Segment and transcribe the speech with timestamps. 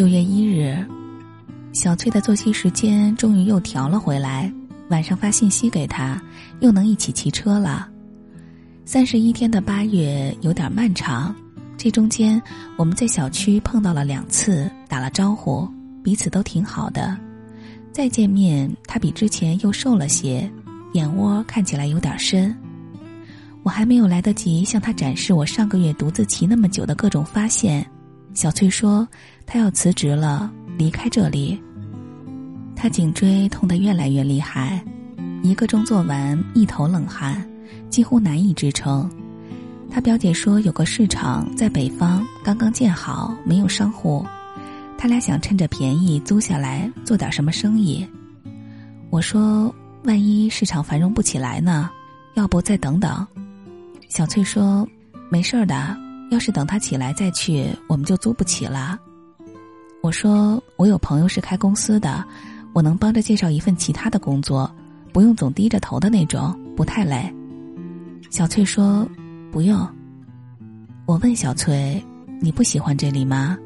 [0.00, 0.74] 九月一日，
[1.74, 4.50] 小翠的作息时间终于又调了回来。
[4.88, 6.18] 晚上发信息给他，
[6.60, 7.86] 又能一起骑车了。
[8.86, 11.36] 三十一天的八月有点漫长，
[11.76, 12.40] 这中间
[12.78, 15.68] 我们在小区碰到了两次，打了招呼，
[16.02, 17.14] 彼此都挺好的。
[17.92, 20.50] 再见面，他比之前又瘦了些，
[20.94, 22.56] 眼窝看起来有点深。
[23.62, 27.86] 我还没有来得及向他展示我上个月独自骑那么久的各种发现，
[28.32, 29.06] 小翠说
[29.52, 30.48] 他要辞职了，
[30.78, 31.60] 离开这里。
[32.76, 34.80] 他颈椎痛得越来越厉害，
[35.42, 37.44] 一个钟做完一头冷汗，
[37.88, 39.10] 几乎难以支撑。
[39.90, 44.24] 他表姐说有个市场在北方刚刚建好，没有商户，
[44.96, 48.06] 他俩想趁着便宜租下来做点什么生意。
[49.10, 49.74] 我说
[50.04, 51.90] 万一市场繁荣不起来呢？
[52.34, 53.26] 要不再等等。
[54.08, 54.88] 小翠说
[55.28, 55.96] 没事儿的，
[56.30, 58.96] 要是等他起来再去，我们就租不起了。
[60.10, 62.24] 我说我有朋友是开公司的。
[62.72, 64.68] 我能帮着介绍一份其他的工作，
[65.12, 67.32] 不用总低着头的那种，不太累。
[68.28, 69.08] 小翠说
[69.52, 69.88] ：“不用。”
[71.06, 72.04] 我问小翠
[72.42, 73.56] ：“你不喜欢这里吗？”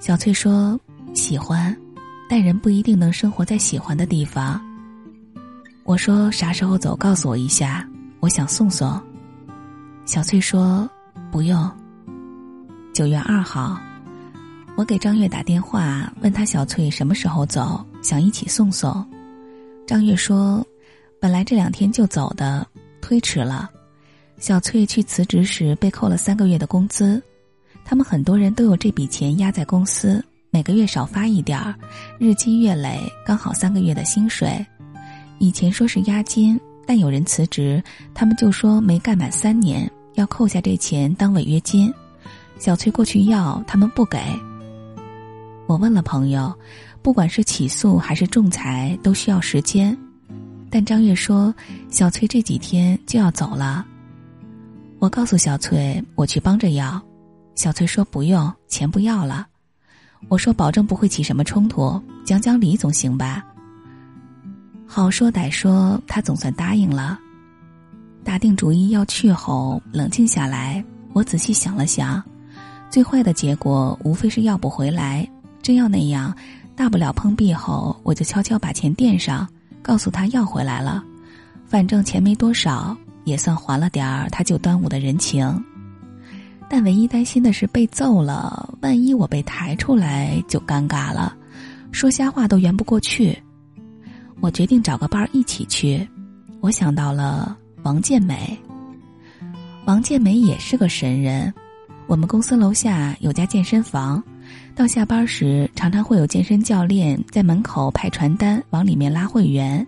[0.00, 0.76] 小翠说
[1.14, 1.76] ：“喜欢，
[2.28, 4.60] 但人不一定能生活在喜欢的地方。”
[5.86, 6.96] 我说：“啥时候走？
[6.96, 7.88] 告诉我一下，
[8.18, 9.00] 我想送送。”
[10.06, 10.90] 小翠说
[11.30, 11.70] ：“不用。”
[12.92, 13.80] 九月二号。
[14.74, 19.04] 我给张月打电话，问他小翠什么时候走，想一起送送。
[19.86, 20.66] 张月说，
[21.20, 22.66] 本来这两天就走的，
[23.00, 23.70] 推迟了。
[24.38, 27.22] 小翠去辞职时被扣了三个月的工资，
[27.84, 31.74] 他们很多人都有这笔钱压在公司，每个月少发一点儿，
[32.18, 34.64] 日积月累刚好三个月的薪水。
[35.38, 37.80] 以前说是押金，但有人辞职，
[38.14, 41.92] 他们就说没干满三年要扣下这钱当违约金。
[42.58, 44.18] 小翠过去要，他们不给。
[45.66, 46.52] 我问了朋友，
[47.02, 49.96] 不管是起诉还是仲裁，都需要时间。
[50.68, 51.54] 但张月说，
[51.88, 53.86] 小翠这几天就要走了。
[54.98, 57.00] 我告诉小翠，我去帮着要。
[57.54, 59.46] 小翠说不用，钱不要了。
[60.28, 63.44] 我说保证不会起什么冲突，讲讲理总行吧。
[64.86, 67.18] 好说歹说，他总算答应了。
[68.24, 72.22] 打定主意要去后，冷静下来，我仔细想了想，
[72.88, 75.28] 最坏的结果无非是要不回来。
[75.62, 76.34] 真要那样，
[76.74, 79.48] 大不了碰壁后，我就悄悄把钱垫上，
[79.80, 81.02] 告诉他要回来了，
[81.66, 85.64] 反正钱没多少，也算还了点儿他就端午的人情。
[86.68, 91.36] 但唯一担心的是被揍了，万一我被抬出来就尴尬了，
[91.92, 93.38] 说瞎话都圆不过去。
[94.40, 96.04] 我决定找个伴儿一起去，
[96.60, 98.58] 我想到了王建美。
[99.84, 101.52] 王建美也是个神人，
[102.06, 104.22] 我们公司楼下有家健身房。
[104.74, 109.86] 到下班时，常常会有健身教练在门口派传单往里面拉会员。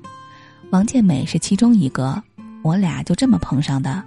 [0.71, 2.23] 王健美是其中一个，
[2.63, 4.03] 我俩就这么碰上的。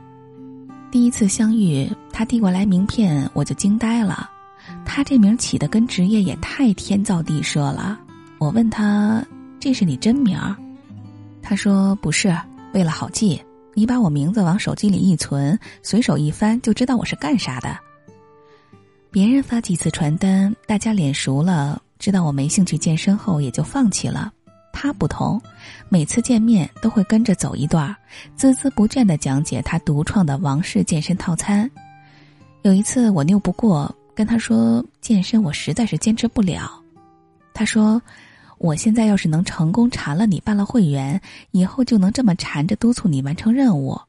[0.92, 4.30] 第一次相遇，他递过来名片，我就惊呆了。
[4.86, 8.00] 他这名起的跟职业也太天造地设了。
[8.38, 9.26] 我问他
[9.60, 10.40] ：“这是你真名？”
[11.42, 12.36] 他说：“不是，
[12.74, 13.42] 为了好记，
[13.74, 17.78] 你把我名字往手机里一存，随手一翻就知道我是干啥的。”
[19.10, 24.32] 别人发几次传单，大家脸熟了，知道我没兴趣健身后也就放弃了。
[24.72, 25.42] 他不同，
[25.90, 27.96] 每次见面都会跟着走一段，
[28.38, 31.70] 孜孜不倦的讲解他独创的王氏健身套餐。
[32.62, 36.70] 有一次我拗不过，跟他说健身我实在是坚持不了。
[37.54, 38.00] 他说，
[38.60, 41.20] 我现在要是能成功缠了你办了会员，
[41.52, 44.00] 以后就能这么缠着督促你完成任务。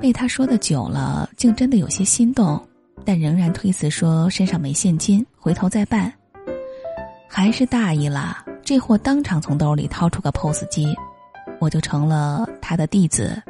[0.00, 2.60] 被他说的久了，竟真的有些心动。
[3.04, 6.12] 但仍然推辞说身上没现金，回头再办。
[7.28, 10.96] 还是大意了，这货当场从兜里掏出个 POS 机，
[11.58, 13.42] 我就成了他的弟子。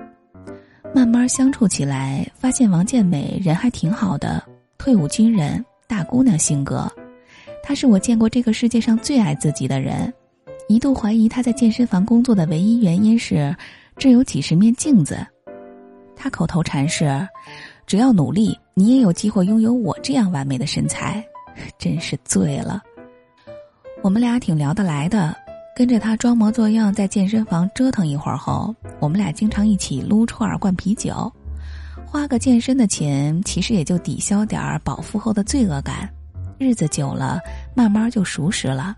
[0.94, 4.42] 慢慢相处起来，发现王建美人还挺好的，
[4.78, 6.90] 退伍军人，大姑娘性格。
[7.62, 10.12] 她是我见过这个世界上最爱自己的人。
[10.68, 13.54] 一度怀疑她在健身房工作的唯一原因是，
[13.96, 15.18] 这有几十面镜子。
[16.16, 17.26] 他口头禅是。
[17.86, 21.24] 只要努力，你也有机会拥有我这样完美的身材，
[21.78, 22.82] 真是醉了。
[24.02, 25.34] 我们俩挺聊得来的，
[25.76, 31.32] 跟着他装模作样在健身房折腾一会儿后，我们俩经常一起撸串儿、灌啤酒，
[32.06, 36.08] 花个健身的钱，其实也就抵消点儿饱腹后的罪恶感。
[36.58, 37.40] 日子久了，
[37.74, 38.94] 慢慢就熟识了。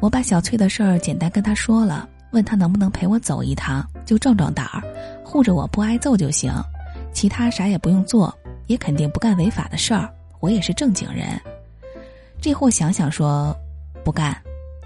[0.00, 4.82] 我把小翠的事儿简单跟他说了，问他能不能陪我走一趟，就壮壮胆儿，
[5.24, 6.52] 护着我不挨揍就行。
[7.12, 8.36] 其他啥也不用做，
[8.66, 10.12] 也肯定不干违法的事儿。
[10.40, 11.28] 我也是正经人。
[12.40, 13.56] 这货想想说
[14.02, 14.36] ：“不干，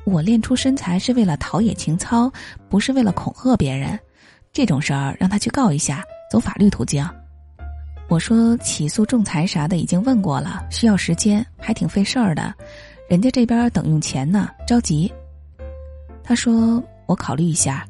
[0.04, 2.30] 我练出身材是为了陶冶情操，
[2.68, 3.98] 不是为了恐吓别人。
[4.52, 7.08] 这种事儿让他去告一下，走法律途径。”
[8.08, 12.54] 我说：“起诉仲裁啥的已经问过了，需要时间，还挺费事儿的。
[13.08, 15.12] 人家这边等用钱呢，着急。”
[16.22, 17.86] 他说：“我考虑一下。”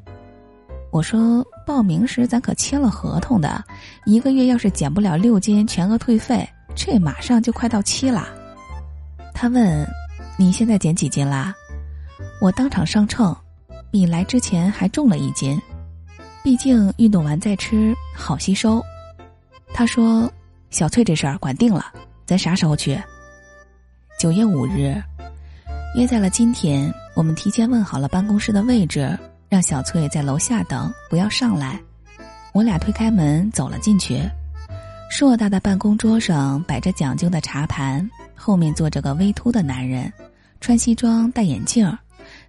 [0.97, 3.63] 我说：“报名时咱可签了合同的，
[4.07, 6.49] 一个月要是减不了六斤，全额退费。
[6.75, 8.27] 这马上就快到期了。”
[9.35, 9.87] 他问
[10.41, 11.55] ：“你现在减几斤啦？”
[12.41, 13.37] 我当场上秤，
[13.91, 15.61] 比来之前还重了一斤。
[16.43, 18.83] 毕竟运动完再吃好吸收。
[19.75, 20.33] 他说
[20.73, 21.93] ：“小翠这事儿管定了，
[22.25, 22.99] 咱啥时候去？”
[24.19, 24.97] 九月五日，
[25.95, 26.91] 约在了今天。
[27.15, 31.81] 我们提前问好了办公室的位置，让小翠在楼下等，不要上来。
[32.53, 34.21] 我俩推开门走了进去。
[35.11, 38.09] 硕大的办公桌上摆着讲究的茶盘。
[38.35, 40.13] 后面坐着个微秃的男人，
[40.61, 41.91] 穿西装戴眼镜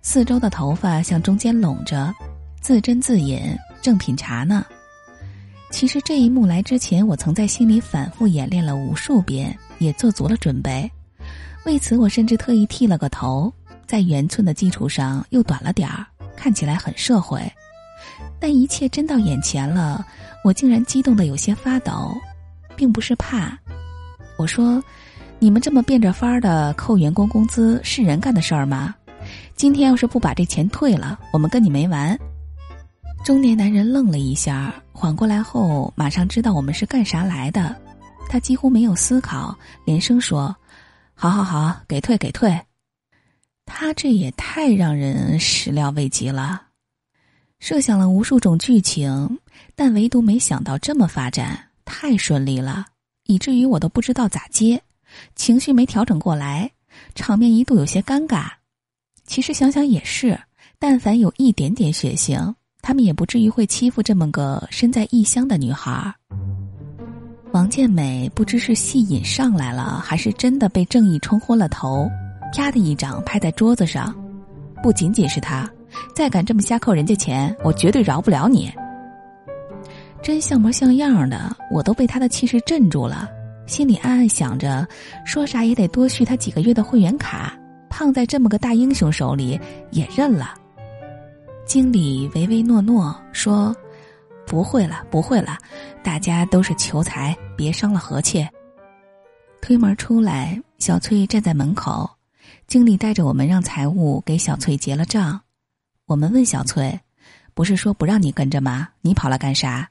[0.01, 2.13] 四周的头发向中间拢着，
[2.61, 3.41] 自斟自饮，
[3.81, 4.65] 正品茶呢。
[5.71, 10.89] 其实这一幕来之前，我曾在心里反复演练了无数遍，也做足了准备。
[11.65, 13.51] 为此，我甚至特意剃了个头，
[13.85, 16.05] 在圆寸的基础上又短了点儿，
[16.37, 17.41] 看起来很社会。
[18.39, 20.05] 但一切真到眼前了，
[20.43, 22.15] 我竟然激动的有些发抖，
[22.75, 23.57] 并不是怕。
[24.37, 24.81] 我说。
[25.39, 28.95] 你们这么变着法儿的扣员工工资是人干的事儿吗？
[29.55, 32.17] 今天要是不把这钱退了，我们跟你没完。
[33.23, 37.75] 中年男人愣了一下，缓过来后马上知道我们是干啥来的。
[38.27, 39.55] 他几乎没有思考，
[39.85, 40.55] 连声说
[41.13, 42.59] ：“好好好，给退给退。”
[43.67, 46.63] 他这也太让人始料未及了。
[47.59, 49.37] 设想了无数种剧情，
[49.75, 52.85] 但唯独没想到这么发展，太顺利了，
[53.25, 54.81] 以至于我都不知道咋接。
[55.35, 56.71] 情绪没调整过来，
[57.13, 58.47] 场面一度有些尴尬。
[59.25, 60.39] 其实想想也是，
[60.79, 66.13] 但凡有一点点血腥，他们也不至于会欺负这么个身在异乡的女孩。
[67.53, 72.07] 王健美不知是戏瘾上来了，还是真的被正义冲昏了头，
[72.53, 74.13] 啪的一掌拍在桌子上。
[74.83, 75.69] 不仅仅是他，
[76.15, 78.71] 再敢这么瞎扣人家钱，我绝对饶不了你。
[80.21, 83.29] 真像模像样的，我都被他的气势镇住了。
[83.65, 84.87] 心里暗暗想着，
[85.25, 87.53] 说啥也得多续他几个月的会员卡。
[87.89, 89.59] 胖在这么个大英雄手里，
[89.91, 90.53] 也认了。
[91.65, 93.75] 经理唯唯诺诺说
[94.45, 95.57] ：“不会了，不会了，
[96.03, 98.47] 大家都是求财，别伤了和气。”
[99.61, 102.09] 推门出来，小翠站在门口。
[102.67, 105.39] 经理带着我们让财务给小翠结了账。
[106.05, 106.99] 我们问小翠
[107.55, 108.89] ：“不是说不让你跟着吗？
[108.99, 109.89] 你跑了干啥？”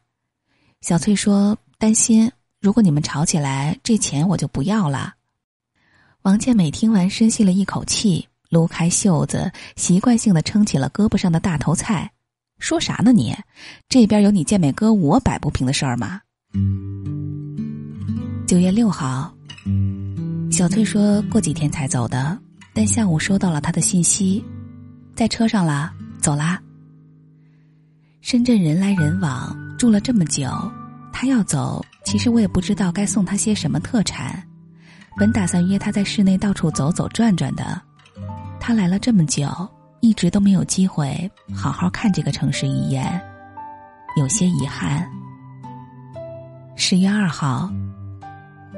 [0.83, 2.31] 小翠说：“担心。”
[2.61, 5.15] 如果你们吵起来，这钱我就不要了。
[6.23, 12.11] 王健美听完，深吸了一口气，撸开袖子，习惯性的撑起了胳膊上的大头菜。
[12.59, 13.35] 说啥呢你？
[13.89, 16.21] 这边有你健美哥我摆不平的事儿吗？
[18.47, 19.33] 九月六号，
[20.51, 22.39] 小翠说过几天才走的，
[22.77, 24.45] 但下午收到了他的信息，
[25.15, 25.91] 在车上了，
[26.21, 26.61] 走啦。
[28.21, 30.47] 深圳人来人往，住了这么久。
[31.11, 34.47] 他要走，其实我也不知道该送他些什么特产。
[35.17, 37.81] 本打算约他在市内到处走走转转的，
[38.61, 39.49] 他来了这么久，
[40.01, 43.19] 一直都没有机会好好看这个城市一眼，
[44.19, 45.09] 有些遗憾。
[46.77, 47.73] 十月二号，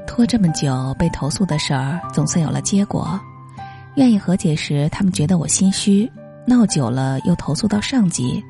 [0.07, 3.19] 拖这么久被投诉的事儿总算有了结果，
[3.99, 6.09] 愿意和解时，他们觉得我心虚，
[6.47, 8.41] 闹久了又投诉到上级，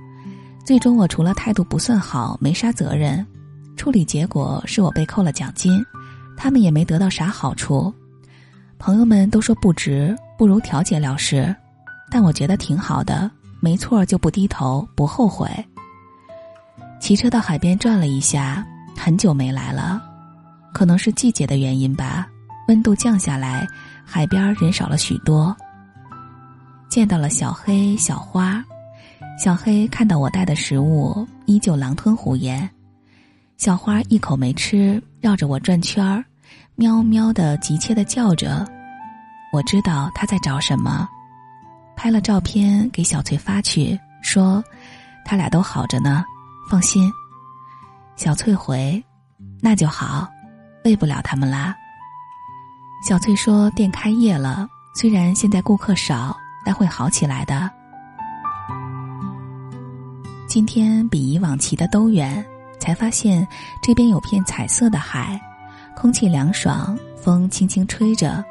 [0.62, 3.26] 最终我除了态度不算好，没啥责任。
[3.74, 5.82] 处理结果是我被扣了奖金，
[6.36, 7.90] 他们也没得到啥好处。
[8.78, 11.56] 朋友们都说不值，不如调解了事，
[12.10, 15.48] 但我觉得挺好的，没错就不低头，不后悔。
[17.00, 18.62] 骑车到海边转了一下，
[18.94, 20.02] 很久没来了，
[20.74, 22.28] 可能是季节的原因吧，
[22.68, 23.66] 温度降下来，
[24.10, 25.54] 海边人少了许多。
[26.88, 28.64] 见到了小黑、小花，
[29.38, 32.68] 小黑看到我带的食物，依旧狼吞虎咽。
[33.58, 36.24] 小花一口没吃，绕着我转圈儿，
[36.76, 38.66] 喵喵的急切的叫着。
[39.52, 41.06] 我知道他在找什么，
[41.94, 44.64] 拍了照片给小翠发去，说
[45.24, 46.24] 他俩都好着呢，
[46.70, 47.12] 放心。
[48.16, 49.02] 小翠回，
[49.60, 50.26] 那就好，
[50.84, 51.76] 喂不了他们啦。
[53.00, 57.70] 小翠说店开业了，虽然现在顾客少，但会好起来的。
[60.48, 62.44] 今天比以往骑的都远。
[62.80, 63.46] 才发现
[63.82, 65.38] 这边有片彩色的海，
[65.96, 68.42] 空气凉爽，风轻轻吹着，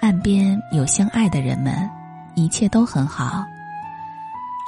[0.00, 1.90] 岸边有相爱的人们，
[2.36, 3.44] 一切都很好。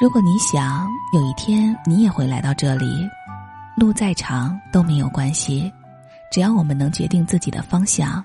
[0.00, 3.08] 如果你想有一天你也会来到这里，
[3.76, 5.72] 路再长都没有关系，
[6.32, 8.22] 只要我们能决定自己的方向。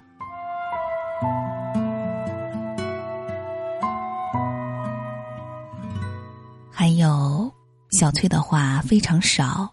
[6.72, 7.52] 还有，
[7.92, 9.70] 小翠的话非常少，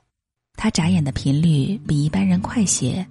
[0.57, 3.07] 她眨眼的频率比一般人快些。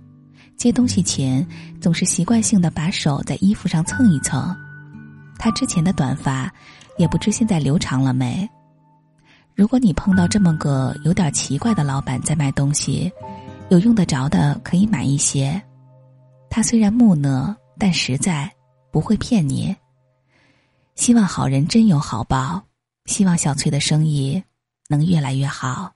[0.57, 1.45] 接东西前，
[1.81, 4.55] 总是习惯性的把手在衣服上蹭一蹭。
[5.37, 6.51] 她之前的短发，
[6.97, 8.47] 也不知现在留长了没。
[9.53, 13.11] 如果你碰到这么个有点奇怪的老板在卖东西，
[13.69, 15.61] 有用得着的可以买一些。
[16.49, 18.53] 他虽然木讷，但实在，
[18.91, 19.75] 不会骗你。
[20.95, 22.61] 希望好人真有好报，
[23.05, 24.43] 希望小翠的生意
[24.87, 25.94] 能越来越好。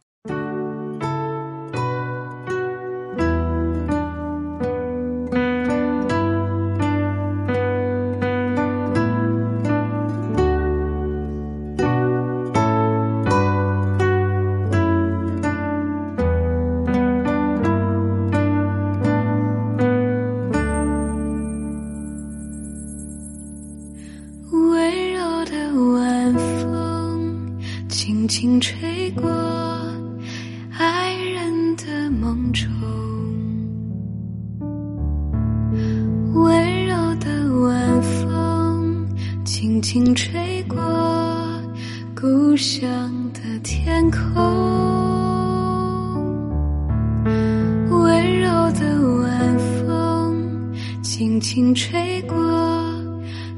[51.19, 52.33] 轻轻吹过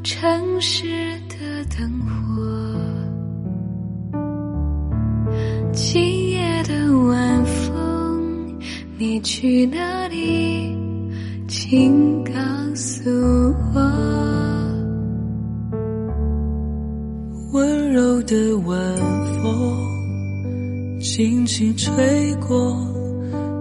[0.03, 2.41] 城市的灯火。
[5.71, 6.73] 今夜的
[7.05, 8.59] 晚风，
[8.97, 10.75] 你去哪里？
[11.47, 12.33] 请告
[12.73, 13.07] 诉
[13.75, 13.79] 我。
[17.53, 18.75] 温柔的晚
[19.43, 21.93] 风，轻轻吹
[22.37, 22.75] 过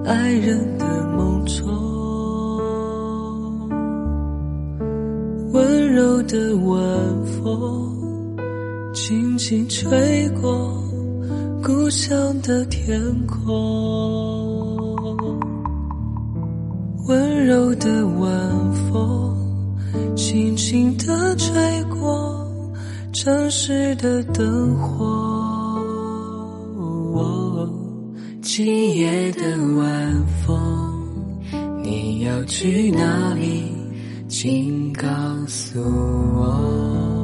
[0.07, 0.67] 爱人
[6.25, 8.37] 的晚风，
[8.95, 10.79] 轻轻吹过。
[11.63, 14.87] 故乡的天空，
[17.07, 19.37] 温柔的晚风，
[20.17, 22.49] 轻轻地吹过
[23.13, 25.05] 城市的灯火。
[27.15, 27.69] 哦
[28.41, 29.43] 今夜的
[29.77, 30.59] 晚风，
[31.83, 33.80] 你要去哪里？
[34.43, 35.07] 请告
[35.47, 35.79] 诉
[36.35, 37.20] 我。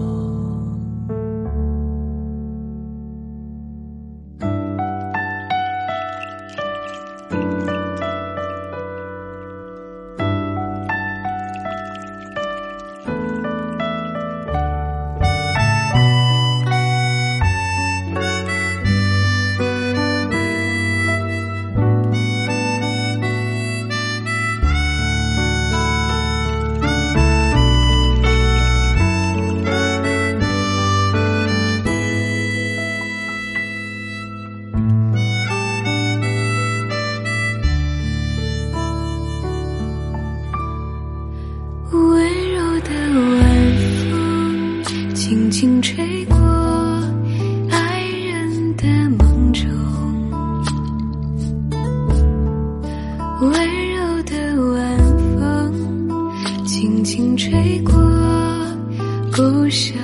[59.37, 59.95] 故乡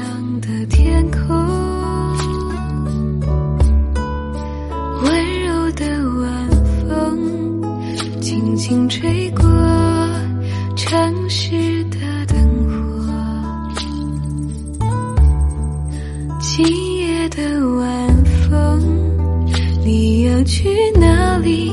[0.43, 1.35] 的天空，
[5.05, 5.87] 温柔的
[6.21, 6.51] 晚
[6.87, 7.63] 风
[8.21, 9.43] 轻轻吹过
[10.77, 11.97] 城市的
[12.27, 12.37] 灯
[12.69, 13.11] 火。
[16.39, 16.67] 今
[16.99, 17.43] 夜的
[17.79, 18.83] 晚风，
[19.83, 20.69] 你要去
[21.01, 21.73] 哪里？